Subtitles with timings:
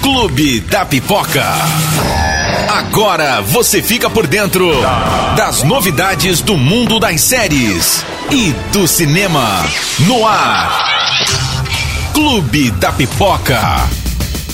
[0.00, 1.44] Clube da Pipoca.
[2.68, 4.70] Agora você fica por dentro
[5.36, 9.64] das novidades do mundo das séries e do cinema.
[10.00, 10.84] No ar.
[12.14, 13.60] Clube da Pipoca.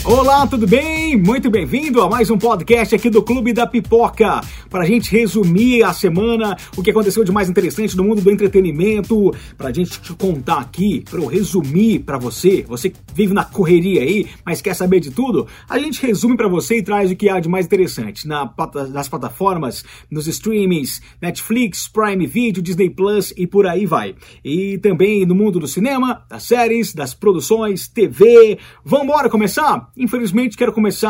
[0.05, 0.94] Olá, tudo bem?
[1.17, 4.41] Muito bem-vindo a mais um podcast aqui do Clube da Pipoca.
[4.69, 8.31] Para a gente resumir a semana, o que aconteceu de mais interessante no mundo do
[8.33, 13.45] entretenimento, para a gente te contar aqui, para eu resumir para você, você vive na
[13.45, 17.17] correria aí, mas quer saber de tudo, a gente resume para você e traz o
[17.17, 18.53] que há de mais interessante na,
[18.91, 24.17] nas plataformas, nos streamings, Netflix, Prime Video, Disney Plus e por aí vai.
[24.45, 28.59] E também no mundo do cinema, das séries, das produções, TV.
[28.85, 29.91] Vamos começar?
[29.97, 31.04] Infelizmente, quero começar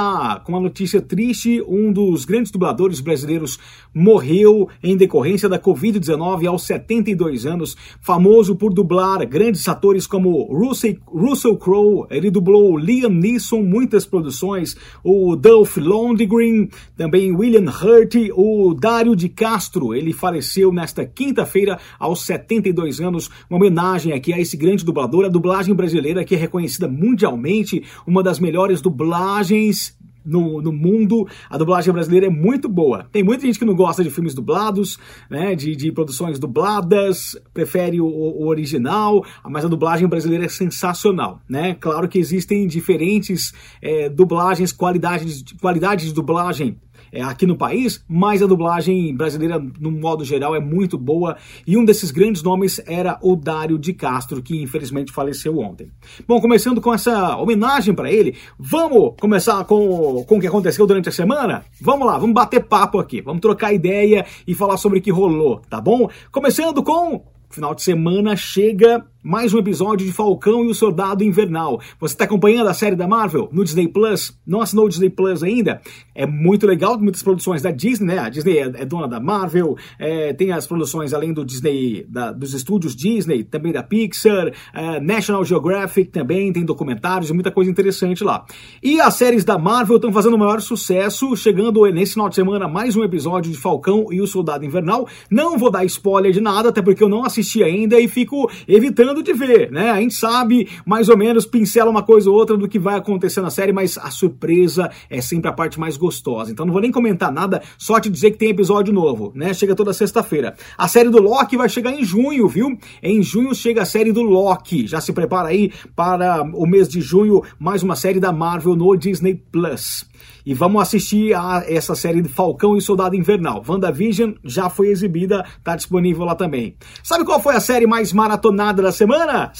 [0.45, 1.63] com uma notícia triste.
[1.69, 3.59] Um dos grandes dubladores brasileiros
[3.95, 10.97] morreu em decorrência da Covid-19 aos 72 anos, famoso por dublar grandes atores como Russell,
[11.07, 18.75] Russell Crowe, ele dublou Liam Neeson, muitas produções, o Dolph Lundgren, também William Hurt, o
[18.75, 24.57] Dário de Castro, ele faleceu nesta quinta-feira aos 72 anos, uma homenagem aqui a esse
[24.57, 29.84] grande dublador, a dublagem brasileira que é reconhecida mundialmente, uma das melhores dublagens
[30.25, 33.07] no, no, mundo, a dublagem brasileira é muito boa.
[33.13, 38.01] Tem muita gente que não gosta de filmes dublados, né, de, de produções dubladas, prefere
[38.01, 41.75] o, o, original, mas a dublagem brasileira é sensacional, né?
[41.75, 43.53] Claro que existem diferentes
[43.83, 46.79] é, dublagens, qualidades, qualidades de dublagem
[47.15, 51.37] é, aqui no país, mas a dublagem brasileira, no modo geral, é muito boa.
[51.67, 55.91] E um desses grandes nomes era o Dário de Castro, que infelizmente faleceu ontem.
[56.27, 61.09] Bom, começando com essa homenagem para ele, vamos começar com, com o que aconteceu durante
[61.09, 61.65] a semana?
[61.81, 65.61] Vamos lá, vamos bater papo aqui, vamos trocar ideia e falar sobre o que rolou,
[65.71, 66.11] tá bom?
[66.33, 67.23] Começando com
[67.55, 71.81] Final de semana chega mais um episódio de Falcão e o Soldado Invernal.
[71.99, 74.39] Você está acompanhando a série da Marvel no Disney Plus?
[74.47, 75.81] Não assinou o Disney Plus ainda?
[76.15, 78.19] É muito legal, muitas produções da Disney, né?
[78.19, 82.33] A Disney é, é dona da Marvel, é, tem as produções além do Disney, da,
[82.33, 87.71] dos estúdios Disney, também da Pixar, é, National Geographic também, tem documentários e muita coisa
[87.71, 88.45] interessante lá.
[88.83, 92.69] E as séries da Marvel estão fazendo o maior sucesso, chegando nesse final de semana
[92.69, 95.09] mais um episódio de Falcão e o Soldado Invernal.
[95.31, 99.14] Não vou dar spoiler de nada, até porque eu não assisti ainda e fico evitando
[99.23, 99.91] de ver, né?
[99.91, 103.41] A gente sabe mais ou menos, pincela uma coisa ou outra do que vai acontecer
[103.41, 106.51] na série, mas a surpresa é sempre a parte mais gostosa.
[106.51, 109.53] Então não vou nem comentar nada, só te dizer que tem episódio novo, né?
[109.55, 110.55] Chega toda sexta-feira.
[110.77, 112.79] A série do Loki vai chegar em junho, viu?
[113.03, 114.87] Em junho chega a série do Loki.
[114.87, 118.97] Já se prepara aí para o mês de junho, mais uma série da Marvel no
[118.97, 120.07] Disney Plus.
[120.47, 123.65] E vamos assistir a essa série de Falcão e Soldado Invernal.
[123.67, 126.77] WandaVision já foi exibida, tá disponível lá também.
[127.03, 129.04] Sabe qual foi a série mais maratonada da semana?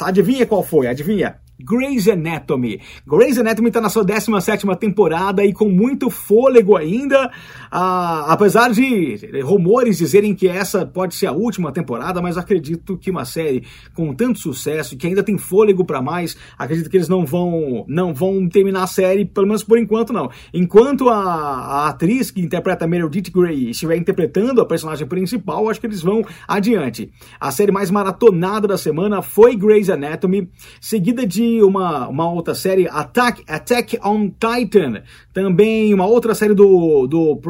[0.01, 0.87] Adivinha qual foi?
[0.87, 1.37] Adivinha?
[1.61, 2.81] Grey's Anatomy.
[3.07, 7.31] Grey's Anatomy está na sua 17 temporada e com muito fôlego ainda,
[7.71, 13.11] ah, apesar de rumores dizerem que essa pode ser a última temporada, mas acredito que
[13.11, 17.25] uma série com tanto sucesso, que ainda tem fôlego para mais, acredito que eles não
[17.25, 20.31] vão, não vão terminar a série, pelo menos por enquanto não.
[20.53, 25.87] Enquanto a, a atriz que interpreta Meredith Grey estiver interpretando a personagem principal, acho que
[25.87, 27.11] eles vão adiante.
[27.41, 30.51] A série mais maratonada da semana foi Grey's Anatomy,
[30.81, 35.03] seguida de uma, uma outra série, Attack, Attack on Titan.
[35.33, 37.41] Também uma outra série do, do,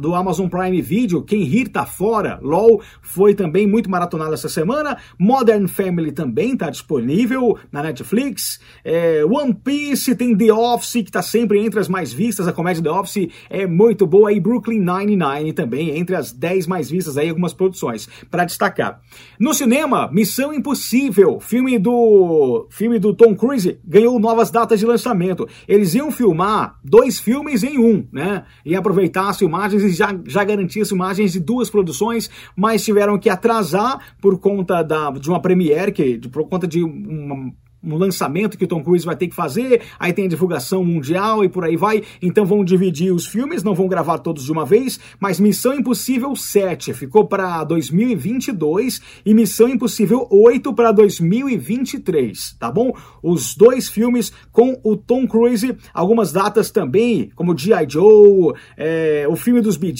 [0.00, 4.96] do Amazon Prime Video, Quem Rir Tá Fora, LOL, foi também muito maratonada essa semana.
[5.18, 8.58] Modern Family também está disponível na Netflix.
[8.84, 12.48] É, One Piece, tem The Office, que está sempre entre as mais vistas.
[12.48, 14.32] A comédia The Office é muito boa.
[14.32, 19.00] E Brooklyn Nine-Nine também, entre as 10 mais vistas aí, algumas produções para destacar.
[19.38, 25.48] No cinema, Missão Impossível, filme do, filme do Tom Cruise ganhou novas datas de lançamento.
[25.68, 28.44] Eles iam filmar dois filmes em um, né?
[28.64, 33.18] E aproveitar as filmagens e já, já garantir as filmagens de duas produções, mas tiveram
[33.18, 37.52] que atrasar por conta da, de uma premiere, que, por conta de uma
[37.86, 41.44] um lançamento que o Tom Cruise vai ter que fazer, aí tem a divulgação mundial
[41.44, 42.02] e por aí vai.
[42.20, 46.34] Então vão dividir os filmes, não vão gravar todos de uma vez, mas Missão Impossível
[46.34, 52.92] 7 ficou para 2022 e Missão Impossível 8 para 2023, tá bom?
[53.22, 57.86] Os dois filmes com o Tom Cruise, algumas datas também, como G.I.
[57.88, 59.92] Joe, é, o filme dos Bee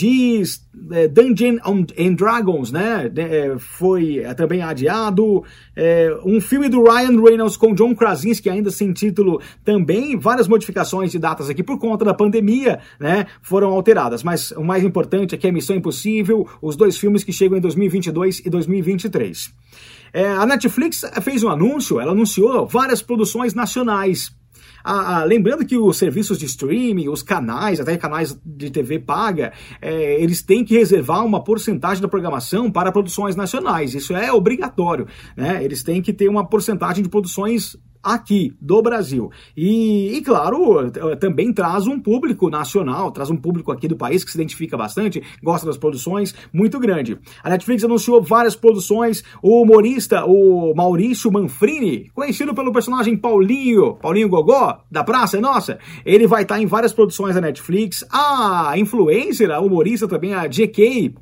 [0.90, 1.56] é, Dungeon
[1.98, 3.10] and Dragons, né?
[3.16, 5.42] É, foi é, também adiado.
[5.74, 10.16] É, um filme do Ryan Reynolds com John Krasinski, ainda sem título, também.
[10.16, 13.26] Várias modificações de datas aqui por conta da pandemia, né?
[13.40, 14.24] Foram alteradas.
[14.24, 18.40] Mas o mais importante aqui é Missão Impossível, os dois filmes que chegam em 2022
[18.40, 19.54] e 2023.
[20.12, 24.34] É, a Netflix fez um anúncio, ela anunciou várias produções nacionais.
[24.88, 29.52] Ah, ah, lembrando que os serviços de streaming, os canais, até canais de TV paga,
[29.82, 33.96] é, eles têm que reservar uma porcentagem da programação para produções nacionais.
[33.96, 35.08] Isso é obrigatório.
[35.36, 35.64] Né?
[35.64, 39.30] Eles têm que ter uma porcentagem de produções aqui do Brasil.
[39.56, 44.30] E, e, claro, também traz um público nacional, traz um público aqui do país que
[44.30, 47.18] se identifica bastante, gosta das produções, muito grande.
[47.42, 54.28] A Netflix anunciou várias produções, o humorista, o Maurício Manfrini, conhecido pelo personagem Paulinho, Paulinho
[54.28, 58.04] Gogó, da Praça é Nossa, ele vai estar em várias produções da Netflix.
[58.10, 61.14] A influencer, a humorista também, a JK,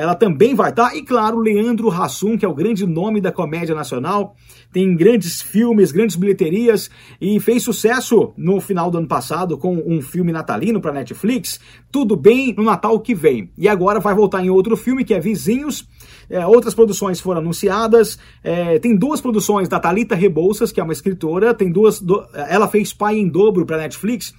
[0.00, 0.96] ela também vai estar.
[0.96, 4.34] E claro, Leandro Hassum, que é o grande nome da comédia nacional,
[4.72, 6.88] tem grandes filmes, grandes bilheterias
[7.20, 11.60] e fez sucesso no final do ano passado com um filme natalino para Netflix.
[11.92, 13.50] Tudo bem no Natal que vem.
[13.58, 15.86] E agora vai voltar em outro filme que é Vizinhos.
[16.30, 18.18] É, outras produções foram anunciadas.
[18.42, 21.52] É, tem duas produções da Talita Rebouças, que é uma escritora.
[21.52, 22.00] Tem duas.
[22.00, 24.32] Do, ela fez Pai em Dobro para Netflix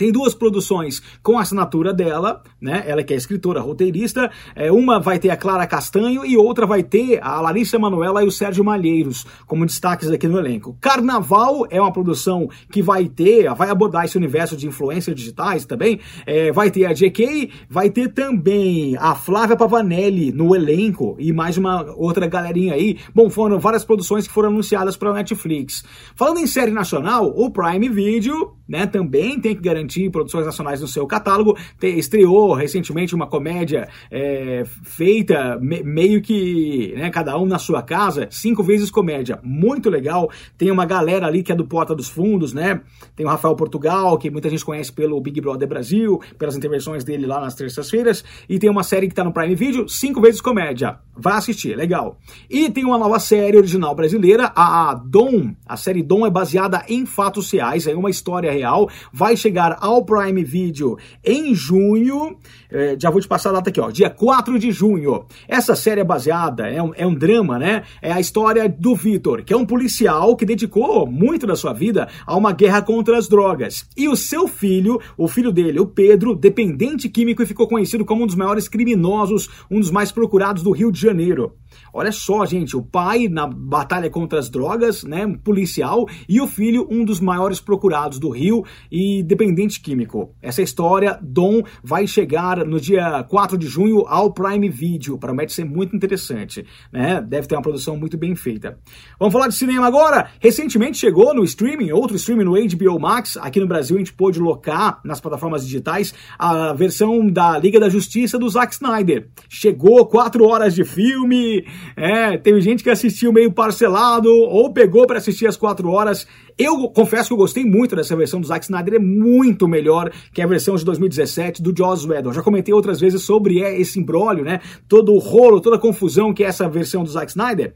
[0.00, 2.82] tem duas produções com a assinatura dela, né?
[2.86, 4.30] Ela que é escritora, roteirista.
[4.56, 8.26] É, uma vai ter a Clara Castanho e outra vai ter a Larissa Manoela e
[8.26, 10.74] o Sérgio Malheiros como destaques aqui no elenco.
[10.80, 16.00] Carnaval é uma produção que vai ter, vai abordar esse universo de influências digitais também.
[16.24, 21.58] É, vai ter a JK, vai ter também a Flávia Pavanelli no elenco e mais
[21.58, 22.96] uma outra galerinha aí.
[23.14, 25.84] Bom, foram várias produções que foram anunciadas para a Netflix.
[26.14, 30.80] Falando em série nacional, o Prime Video, né, também tem que garantir garantir produções nacionais
[30.80, 31.56] no seu catálogo.
[31.78, 37.82] Te, estreou recentemente uma comédia é, feita me, meio que né, cada um na sua
[37.82, 40.30] casa, cinco vezes comédia, muito legal.
[40.56, 42.80] Tem uma galera ali que é do Porta dos Fundos, né?
[43.16, 47.26] Tem o Rafael Portugal, que muita gente conhece pelo Big Brother Brasil, pelas intervenções dele
[47.26, 48.24] lá nas terças-feiras.
[48.48, 50.98] E tem uma série que está no Prime Video, cinco vezes comédia.
[51.16, 52.18] Vá assistir, legal.
[52.48, 55.54] E tem uma nova série original brasileira, a Dom.
[55.66, 58.88] A série Dom é baseada em fatos reais, é uma história real.
[59.12, 62.36] Vai chegar ao Prime Video em junho.
[62.70, 65.24] É, já vou te passar a data aqui, ó, dia 4 de junho.
[65.48, 67.82] Essa série é baseada, é um, é um drama, né?
[68.00, 72.08] É a história do Vitor, que é um policial que dedicou muito da sua vida
[72.26, 73.86] a uma guerra contra as drogas.
[73.96, 78.24] E o seu filho, o filho dele, o Pedro, dependente químico e ficou conhecido como
[78.24, 81.54] um dos maiores criminosos, um dos mais procurados do Rio de Janeiro.
[81.92, 86.86] Olha só, gente, o pai na batalha contra as drogas, né, policial, e o filho,
[86.90, 90.34] um dos maiores procurados do Rio e dependente químico.
[90.42, 95.64] Essa história, Dom, vai chegar no dia 4 de junho ao Prime Video, promete ser
[95.64, 97.20] muito interessante, né?
[97.20, 98.78] Deve ter uma produção muito bem feita.
[99.18, 100.30] Vamos falar de cinema agora?
[100.40, 104.38] Recentemente chegou no streaming, outro streaming no HBO Max, aqui no Brasil a gente pôde
[104.38, 109.28] locar nas plataformas digitais a versão da Liga da Justiça do Zack Snyder.
[109.48, 111.59] Chegou, quatro horas de filme,
[111.96, 116.26] é, teve gente que assistiu meio parcelado ou pegou para assistir as quatro horas.
[116.58, 120.42] Eu confesso que eu gostei muito dessa versão do Zack Snyder, é muito melhor que
[120.42, 122.32] a versão de 2017 do Joss Whedon.
[122.32, 124.60] Já comentei outras vezes sobre é, esse embrólio, né?
[124.86, 127.74] Todo o rolo, toda a confusão que é essa versão do Zack Snyder.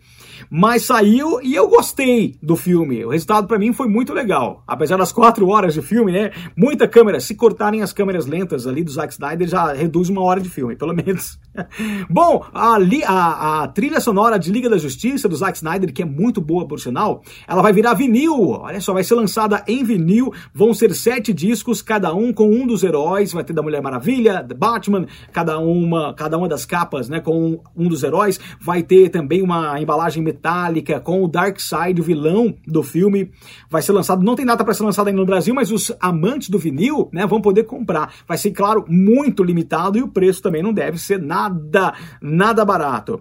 [0.51, 3.05] Mas saiu e eu gostei do filme.
[3.05, 4.63] O resultado para mim foi muito legal.
[4.67, 6.31] Apesar das quatro horas de filme, né?
[6.57, 7.21] Muita câmera.
[7.21, 10.77] Se cortarem as câmeras lentas ali do Zack Snyder, já reduz uma hora de filme,
[10.77, 11.39] pelo menos.
[12.11, 12.77] Bom, a,
[13.07, 16.67] a, a, trilha sonora de Liga da Justiça do Zack Snyder, que é muito boa,
[16.67, 18.51] por sinal, ela vai virar vinil.
[18.51, 20.33] Olha só, vai ser lançada em vinil.
[20.55, 23.33] Vão ser sete discos, cada um com um dos heróis.
[23.33, 27.21] Vai ter da Mulher Maravilha, da Batman, cada uma, cada uma das capas, né?
[27.21, 28.39] Com um dos heróis.
[28.61, 33.33] Vai ter também uma embalagem metálica com o Darkseid, o vilão do filme.
[33.69, 36.49] Vai ser lançado, não tem data para ser lançado ainda no Brasil, mas os amantes
[36.49, 38.15] do vinil, né, vão poder comprar.
[38.29, 43.21] Vai ser, claro, muito limitado e o preço também não deve ser nada, nada barato.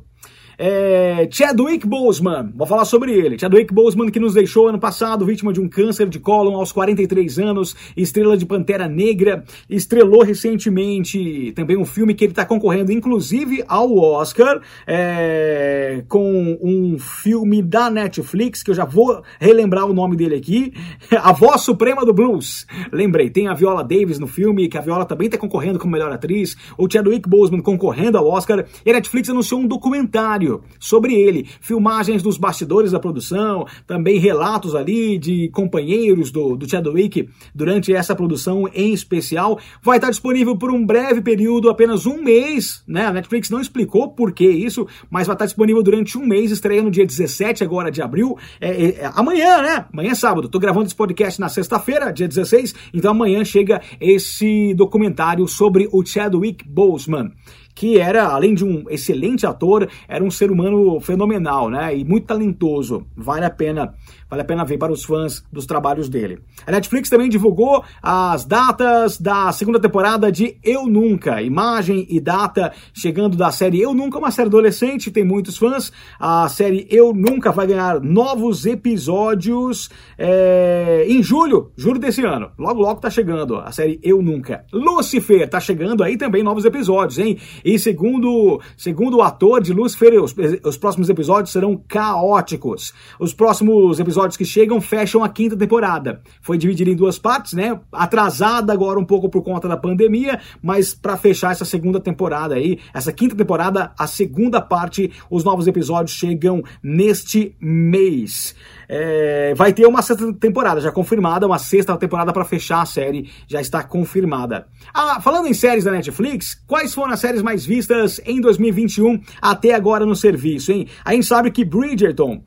[0.65, 3.37] É, Chadwick Boseman, vou falar sobre ele.
[3.37, 7.37] Chadwick Boseman que nos deixou ano passado, vítima de um câncer de cólon aos 43
[7.37, 13.61] anos, estrela de Pantera Negra, estrelou recentemente também um filme que ele está concorrendo, inclusive
[13.67, 20.15] ao Oscar, é, com um filme da Netflix, que eu já vou relembrar o nome
[20.15, 20.71] dele aqui,
[21.09, 22.67] A Voz Suprema do Blues.
[22.91, 26.11] Lembrei, tem a Viola Davis no filme, que a Viola também está concorrendo como melhor
[26.11, 31.47] atriz, o Chadwick Boseman concorrendo ao Oscar, e a Netflix anunciou um documentário sobre ele,
[31.59, 38.15] filmagens dos bastidores da produção, também relatos ali de companheiros do, do Chadwick durante essa
[38.15, 39.59] produção em especial.
[39.81, 43.07] Vai estar disponível por um breve período, apenas um mês, né?
[43.07, 46.81] A Netflix não explicou por que isso, mas vai estar disponível durante um mês, estreia
[46.81, 49.85] no dia 17 agora de abril, é, é, é, amanhã, né?
[49.91, 50.49] Amanhã é sábado.
[50.49, 56.05] Tô gravando esse podcast na sexta-feira, dia 16, então amanhã chega esse documentário sobre o
[56.05, 57.31] Chadwick Boseman
[57.75, 61.95] que era, além de um excelente ator, era um ser humano fenomenal, né?
[61.95, 63.05] E muito talentoso.
[63.15, 63.93] Vale a pena
[64.33, 66.39] Vale a pena ver para os fãs dos trabalhos dele.
[66.65, 71.39] A Netflix também divulgou as datas da segunda temporada de Eu Nunca.
[71.39, 75.91] Imagem e data chegando da série Eu Nunca, uma série adolescente, tem muitos fãs.
[76.19, 82.49] A série Eu Nunca vai ganhar novos episódios é, em julho, julho desse ano.
[82.57, 84.65] Logo, logo tá chegando a série Eu Nunca.
[84.73, 87.37] Lucifer tá chegando aí também novos episódios, hein?
[87.63, 92.93] E segundo, segundo o ator de Lucifer, os, os próximos episódios serão caóticos.
[93.19, 96.21] Os próximos episódios que chegam fecham a quinta temporada.
[96.41, 97.79] Foi dividida em duas partes, né?
[97.91, 102.79] Atrasada agora um pouco por conta da pandemia, mas para fechar essa segunda temporada aí,
[102.93, 108.55] essa quinta temporada, a segunda parte, os novos episódios chegam neste mês.
[108.87, 113.29] É, vai ter uma sexta temporada já confirmada, uma sexta temporada para fechar a série
[113.47, 114.67] já está confirmada.
[114.93, 119.73] Ah, falando em séries da Netflix, quais foram as séries mais vistas em 2021 até
[119.73, 120.87] agora no serviço, hein?
[121.03, 122.43] A gente sabe que Bridgerton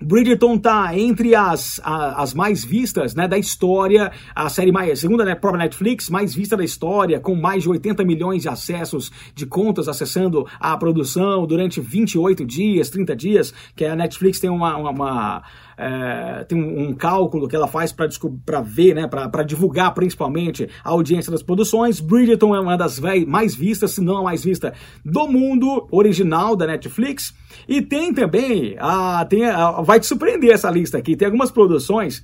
[0.00, 5.34] Bridgerton tá entre as, as mais vistas né, da história, a série mais, segunda né,
[5.34, 9.88] própria Netflix, mais vista da história, com mais de 80 milhões de acessos de contas
[9.88, 15.42] acessando a produção durante 28 dias, 30 dias, que a Netflix tem uma, uma, uma
[15.78, 20.90] é, tem um, um, cálculo que ela faz para ver, né, para divulgar principalmente a
[20.90, 22.00] audiência das produções.
[22.00, 24.74] Bridgerton é uma das mais vistas, se não a mais vista
[25.04, 27.32] do mundo original da Netflix.
[27.68, 32.22] E tem também, a, tem a, vai te surpreender essa lista aqui, tem algumas produções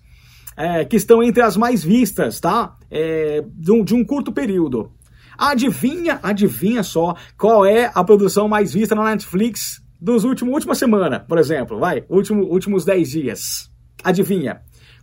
[0.55, 2.77] é, que estão entre as mais vistas, tá?
[2.91, 4.93] É, de, um, de um curto período.
[5.39, 11.21] Adivinha, adivinha só qual é a produção mais vista na Netflix dos últimos, última semana,
[11.21, 13.71] por exemplo, vai, último, últimos 10 dias.
[14.05, 14.61] Adivinha?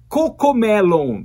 [0.07, 1.23] Cocomelon.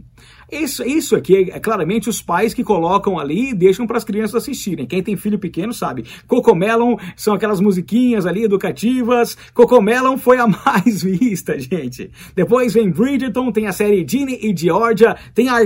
[0.51, 4.05] Isso, isso aqui é, é claramente os pais que colocam ali e deixam para as
[4.05, 4.87] crianças assistirem.
[4.87, 6.05] Quem tem filho pequeno sabe.
[6.29, 9.37] Cocomelon são aquelas musiquinhas ali educativas.
[9.53, 12.11] Cocomelon foi a mais vista, gente.
[12.35, 15.63] Depois vem Bridgerton, tem a série Ginny e Georgia, tem a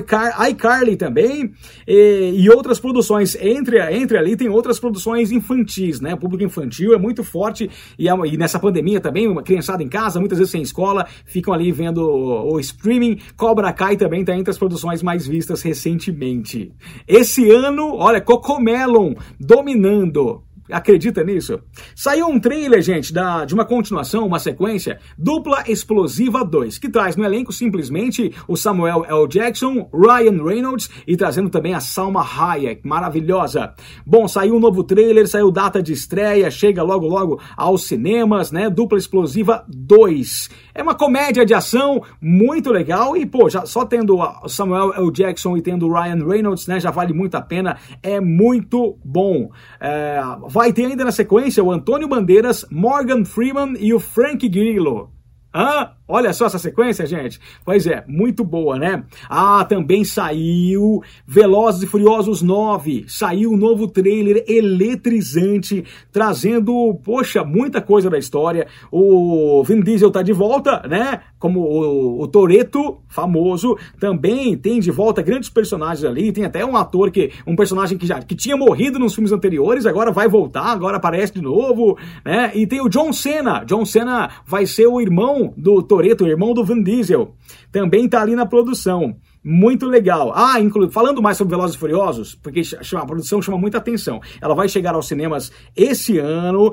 [0.49, 1.53] iCarly também
[1.87, 3.37] e, e, outras produções.
[3.37, 6.15] Entre, entre ali tem outras produções infantis, né?
[6.15, 9.89] O público infantil é muito forte e, é e nessa pandemia também, uma criançada em
[9.89, 13.19] casa, muitas vezes sem escola, ficam ali vendo o, o streaming.
[13.37, 16.73] Cobra Kai também está entre as produções produções mais vistas recentemente.
[17.09, 20.45] Esse ano, olha, Cocomelon dominando.
[20.71, 21.61] Acredita nisso?
[21.95, 27.17] Saiu um trailer, gente, da, de uma continuação, uma sequência, Dupla Explosiva 2, que traz
[27.17, 29.29] no elenco simplesmente o Samuel L.
[29.29, 33.75] Jackson, Ryan Reynolds e trazendo também a Salma Hayek, maravilhosa.
[34.07, 38.71] Bom, saiu um novo trailer, saiu data de estreia, chega logo logo aos cinemas, né?
[38.71, 40.49] Dupla Explosiva 2.
[40.75, 45.11] É uma comédia de ação muito legal e, pô, já só tendo o Samuel L.
[45.11, 49.51] Jackson e tendo o Ryan Reynolds, né, já vale muito a pena, é muito bom.
[49.81, 50.21] É,
[50.61, 55.11] vai ter ainda na sequência o Antônio Bandeiras, Morgan Freeman e o Frank Grillo.
[55.51, 57.41] Ah, olha só essa sequência, gente.
[57.65, 59.05] Pois é, muito boa, né?
[59.29, 63.05] Ah, também saiu Velozes e Furiosos 9.
[63.09, 68.67] Saiu um novo trailer eletrizante, trazendo, poxa, muita coisa da história.
[68.91, 71.21] O Vin Diesel tá de volta, né?
[71.39, 76.33] Como o, o Toreto, famoso, também tem de volta grandes personagens ali.
[76.33, 79.87] Tem até um ator que, um personagem que já que tinha morrido nos filmes anteriores,
[79.87, 82.51] agora vai voltar, agora aparece de novo, né?
[82.55, 83.65] E tem o John Cena.
[83.65, 87.35] John Cena vai ser o irmão do Toreto, irmão do Vin Diesel,
[87.71, 89.17] também está ali na produção.
[89.45, 90.33] Muito legal.
[90.35, 90.91] Ah, inclu...
[90.91, 92.63] falando mais sobre Velozes e Furiosos, porque
[92.97, 94.19] a produção chama muita atenção.
[94.41, 96.73] Ela vai chegar aos cinemas esse ano,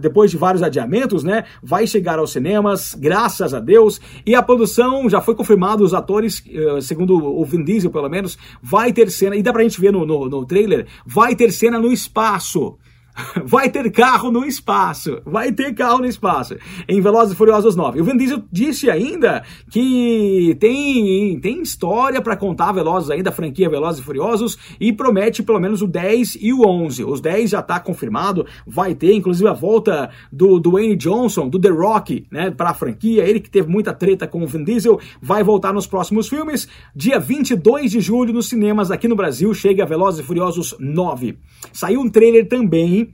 [0.00, 1.44] depois de vários adiamentos, né?
[1.62, 4.00] Vai chegar aos cinemas, graças a Deus.
[4.26, 8.36] E a produção já foi confirmado, os atores, eh, segundo o Vin Diesel pelo menos,
[8.60, 11.78] vai ter cena, e dá pra gente ver no, no, no trailer, vai ter cena
[11.78, 12.76] no espaço.
[13.44, 15.20] Vai ter carro no espaço.
[15.24, 16.56] Vai ter carro no espaço.
[16.88, 18.00] Em Velozes e Furiosos 9.
[18.00, 23.68] O Vin Diesel disse ainda que tem, tem história para contar Velozes ainda, a franquia
[23.68, 27.04] Velozes e Furiosos, e promete pelo menos o 10 e o 11.
[27.04, 31.70] Os 10 já tá confirmado, vai ter inclusive a volta do Dwayne Johnson, do The
[31.70, 33.24] Rock, né, para a franquia.
[33.24, 36.68] Ele que teve muita treta com o Vin Diesel, vai voltar nos próximos filmes.
[36.94, 41.38] Dia 22 de julho nos cinemas aqui no Brasil chega Velozes e Furiosos 9.
[41.72, 43.07] Saiu um trailer também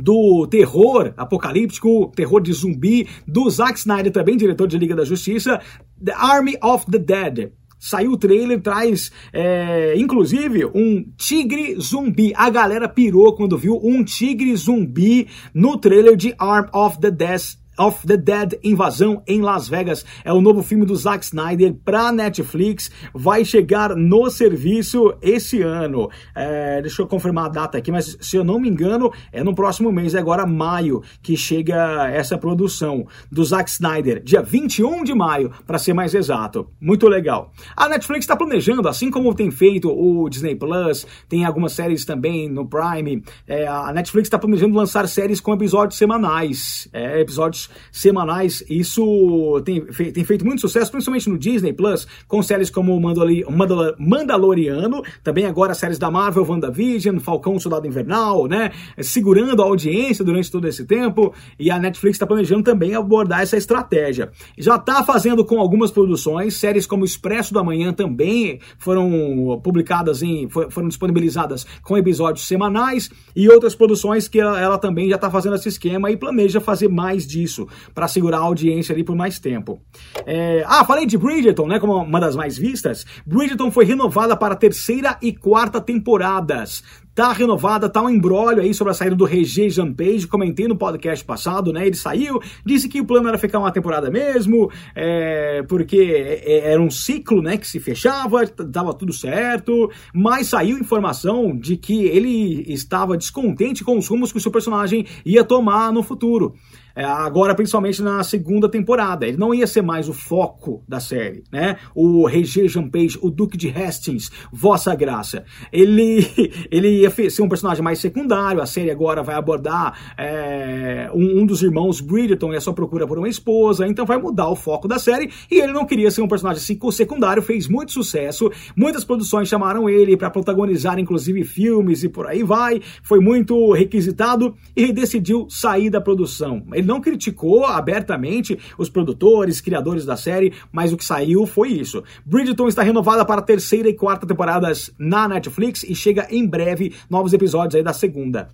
[0.00, 5.60] do terror apocalíptico, terror de zumbi, do Zack Snyder, também diretor de Liga da Justiça,
[6.04, 7.52] The Army of the Dead.
[7.78, 12.30] Saiu o trailer, traz é, inclusive um tigre zumbi.
[12.36, 17.40] A galera pirou quando viu um tigre zumbi no trailer de Arm of the Dead
[17.80, 20.04] of the Dead Invasão em Las Vegas.
[20.22, 22.90] É o novo filme do Zack Snyder para Netflix.
[23.14, 26.10] Vai chegar no serviço esse ano.
[26.34, 29.54] É, deixa eu confirmar a data aqui, mas se eu não me engano, é no
[29.54, 34.22] próximo mês, é agora maio, que chega essa produção do Zack Snyder.
[34.22, 36.68] Dia 21 de maio, para ser mais exato.
[36.78, 37.50] Muito legal.
[37.74, 42.46] A Netflix está planejando, assim como tem feito o Disney Plus, tem algumas séries também
[42.46, 43.22] no Prime.
[43.46, 46.86] É, a Netflix está planejando lançar séries com episódios semanais.
[46.92, 48.64] É, episódios semanais.
[48.68, 49.80] Isso tem,
[50.12, 55.46] tem feito muito sucesso, principalmente no Disney Plus, com séries como Mandalori Mandal Mandaloriano, também
[55.46, 58.70] agora séries da Marvel, WandaVision, Falcão Soldado Invernal, né?
[58.98, 61.32] Segurando a audiência durante todo esse tempo.
[61.58, 64.30] E a Netflix está planejando também abordar essa estratégia.
[64.58, 70.48] Já está fazendo com algumas produções, séries como Expresso da Manhã também foram publicadas em.
[70.48, 75.56] foram disponibilizadas com episódios semanais e outras produções que ela, ela também já está fazendo
[75.56, 77.49] esse esquema e planeja fazer mais disso
[77.94, 79.80] para segurar a audiência ali por mais tempo.
[80.26, 80.64] É...
[80.66, 81.78] Ah, falei de Bridgerton, né?
[81.78, 83.04] Como uma das mais vistas.
[83.26, 86.82] Bridgerton foi renovada para a terceira e quarta temporadas
[87.14, 90.74] tá renovada, tá um embrólio aí sobre a saída do Regé Jean Page, comentei no
[90.74, 91.86] podcast passado, né?
[91.86, 96.72] Ele saiu, disse que o plano era ficar uma temporada mesmo, é, porque é, é,
[96.72, 102.04] era um ciclo, né, que se fechava, dava tudo certo, mas saiu informação de que
[102.06, 106.54] ele estava descontente com os rumos que o seu personagem ia tomar no futuro.
[106.94, 109.26] É, agora, principalmente na segunda temporada.
[109.26, 111.76] Ele não ia ser mais o foco da série, né?
[111.94, 115.44] O Regé Jean Page, o Duque de Hastings, Vossa Graça.
[115.72, 116.26] Ele,
[116.70, 118.60] ele ia ser um personagem mais secundário.
[118.60, 123.06] A série agora vai abordar é, um, um, dos irmãos Bridgerton e a sua procura
[123.06, 123.86] por uma esposa.
[123.86, 125.30] Então vai mudar o foco da série.
[125.50, 127.42] E ele não queria ser um personagem secundário.
[127.42, 128.50] Fez muito sucesso.
[128.76, 132.80] Muitas produções chamaram ele para protagonizar, inclusive, filmes e por aí vai.
[133.02, 136.62] Foi muito requisitado e decidiu sair da produção.
[136.80, 142.02] Ele não criticou abertamente os produtores, criadores da série, mas o que saiu foi isso.
[142.24, 146.94] Bridgerton está renovada para a terceira e quarta temporadas na Netflix e chega em breve
[147.08, 148.48] novos episódios aí da segunda.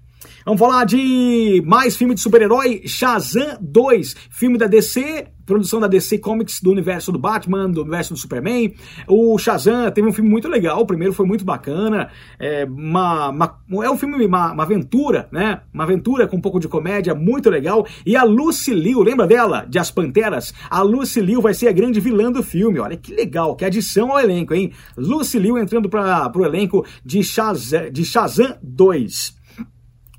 [0.45, 6.19] Vamos falar de mais filme de super-herói, Shazam 2, filme da DC, produção da DC
[6.19, 8.75] Comics do universo do Batman, do universo do Superman.
[9.07, 13.85] O Shazam teve um filme muito legal, o primeiro foi muito bacana, é, uma, uma
[13.85, 15.61] é um filme, uma, uma, aventura, né?
[15.73, 17.87] Uma aventura com um pouco de comédia, muito legal.
[18.05, 20.53] E a Lucy Liu, lembra dela, de As Panteras?
[20.69, 24.11] A Lucy Liu vai ser a grande vilã do filme, olha que legal, que adição
[24.13, 24.73] ao elenco, hein?
[24.97, 29.36] Lucy Liu entrando para o elenco de Shazam, de Shazam 2.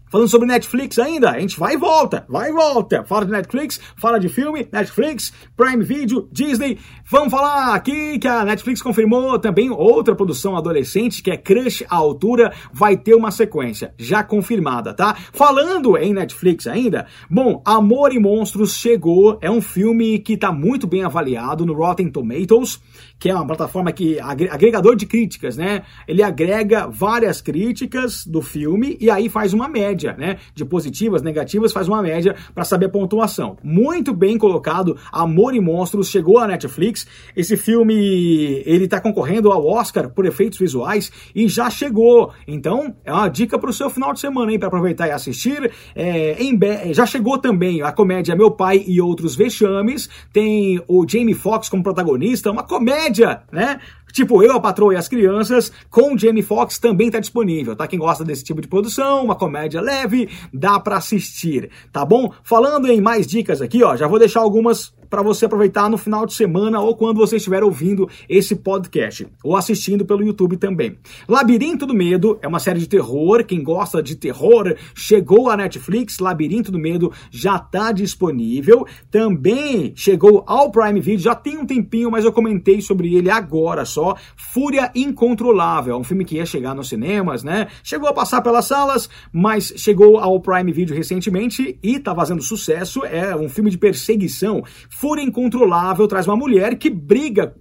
[0.09, 3.03] Falando sobre Netflix ainda, a gente vai e volta, vai e volta.
[3.03, 6.79] Fala de Netflix, fala de filme, Netflix, Prime Video, Disney.
[7.11, 11.97] Vamos falar aqui que a Netflix confirmou também outra produção adolescente, que é Crush à
[11.97, 15.13] Altura, vai ter uma sequência, já confirmada, tá?
[15.33, 20.87] Falando em Netflix ainda, bom, Amor e Monstros chegou, é um filme que tá muito
[20.87, 22.79] bem avaliado no Rotten Tomatoes,
[23.19, 25.83] que é uma plataforma que agregador de críticas, né?
[26.07, 30.37] Ele agrega várias críticas do filme e aí faz uma média média, né?
[30.53, 33.57] De positivas, negativas, faz uma média para saber a pontuação.
[33.63, 34.95] Muito bem colocado.
[35.11, 37.07] Amor e Monstros chegou à Netflix.
[37.35, 42.31] Esse filme ele está concorrendo ao Oscar por efeitos visuais e já chegou.
[42.47, 44.59] Então é uma dica para o seu final de semana, hein?
[44.59, 45.71] Para aproveitar e assistir.
[45.95, 46.57] É, em,
[46.93, 50.07] já chegou também a comédia Meu Pai e Outros Vexames.
[50.31, 53.79] Tem o Jamie Foxx como protagonista, uma comédia, né?
[54.17, 57.85] Tipo Eu, a Patroa e as Crianças, com Jamie Foxx também está disponível, tá?
[57.85, 62.33] Quem gosta desse tipo de produção, uma comédia leve, dá para assistir, tá bom?
[62.41, 66.25] Falando em mais dicas aqui, ó, já vou deixar algumas para você aproveitar no final
[66.25, 70.97] de semana ou quando você estiver ouvindo esse podcast ou assistindo pelo YouTube também.
[71.27, 73.43] Labirinto do Medo é uma série de terror.
[73.43, 76.19] Quem gosta de terror chegou à Netflix.
[76.19, 78.85] Labirinto do Medo já está disponível.
[79.11, 81.19] Também chegou ao Prime Video.
[81.19, 84.15] Já tem um tempinho, mas eu comentei sobre ele agora só.
[84.35, 85.95] Fúria Incontrolável.
[85.95, 87.67] É um filme que ia chegar nos cinemas, né?
[87.83, 93.05] Chegou a passar pelas salas, mas chegou ao Prime Video recentemente e está fazendo sucesso.
[93.05, 94.63] É um filme de perseguição
[94.99, 97.55] Fúria incontrolável traz uma mulher que briga.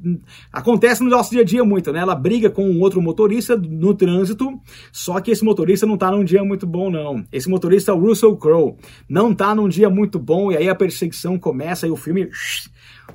[0.51, 2.01] Acontece no nosso dia a dia muito, né?
[2.01, 4.59] Ela briga com um outro motorista no trânsito,
[4.91, 7.23] só que esse motorista não tá num dia muito bom, não.
[7.31, 8.77] Esse motorista é o Russell Crowe.
[9.07, 12.27] Não tá num dia muito bom, e aí a perseguição começa e o filme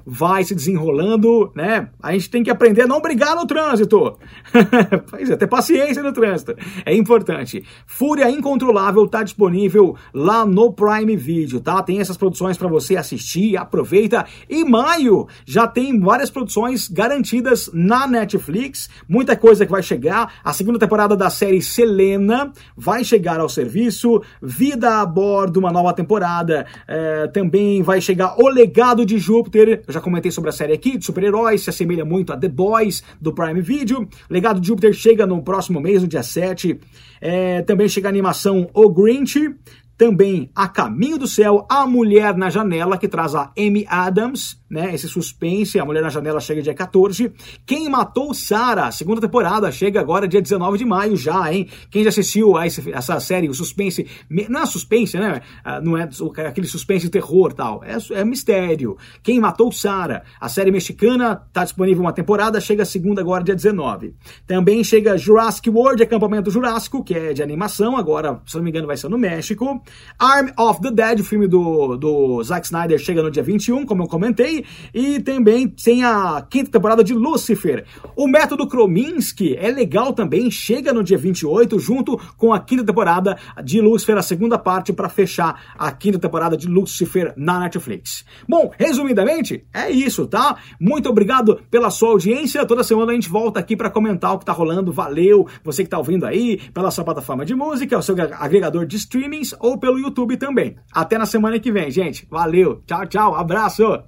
[0.06, 1.89] vai se desenrolando, né?
[2.01, 4.17] A gente tem que aprender a não brigar no trânsito.
[5.10, 6.56] pois é, ter paciência no trânsito.
[6.86, 7.63] É importante.
[7.86, 11.82] Fúria Incontrolável tá disponível lá no Prime Video, tá?
[11.84, 14.25] Tem essas produções para você assistir, aproveita.
[14.49, 20.34] E maio já tem várias produções garantidas na Netflix, muita coisa que vai chegar.
[20.43, 24.21] A segunda temporada da série Selena vai chegar ao serviço.
[24.41, 26.65] Vida a bordo, uma nova temporada.
[26.88, 29.81] É, também vai chegar O Legado de Júpiter.
[29.88, 33.04] Eu já comentei sobre a série aqui, de super-heróis, se assemelha muito a The Boys,
[33.20, 34.08] do Prime Video.
[34.30, 36.80] Legado de Júpiter chega no próximo mês, no dia 7.
[37.20, 39.54] É, também chega a animação O Grinch.
[40.02, 44.96] Também A Caminho do Céu, A Mulher na Janela, que traz a Amy Adams, né?
[44.96, 47.32] Esse suspense, A Mulher na Janela chega dia 14.
[47.68, 51.68] Quem Matou Sarah, segunda temporada, chega agora dia 19 de maio já, hein?
[51.92, 54.08] Quem já assistiu a essa série, o suspense,
[54.50, 55.42] não é suspense, né?
[55.64, 56.10] Ah, não é
[56.48, 58.98] aquele suspense terror tal, é, é mistério.
[59.22, 64.16] Quem Matou Sarah, a série mexicana, tá disponível uma temporada, chega segunda agora dia 19.
[64.48, 68.88] Também chega Jurassic World, Acampamento Jurássico, que é de animação, agora, se não me engano,
[68.88, 69.80] vai ser no México.
[70.17, 74.04] Arm of the Dead, o filme do, do Zack Snyder, chega no dia 21, como
[74.04, 77.86] eu comentei, e também tem a quinta temporada de Lucifer.
[78.15, 83.38] O método Krominski é legal também, chega no dia 28, junto com a quinta temporada
[83.63, 88.23] de Lucifer, a segunda parte, para fechar a quinta temporada de Lucifer na Netflix.
[88.47, 90.58] Bom, resumidamente, é isso, tá?
[90.80, 92.65] Muito obrigado pela sua audiência.
[92.65, 94.91] Toda semana a gente volta aqui para comentar o que tá rolando.
[94.91, 98.97] Valeu, você que tá ouvindo aí, pela sua plataforma de música, o seu agregador de
[98.97, 100.78] streamings ou pelo YouTube também.
[100.94, 102.26] Até na semana que vem, gente.
[102.30, 102.82] Valeu.
[102.86, 103.36] Tchau, tchau.
[103.36, 104.02] Abraço.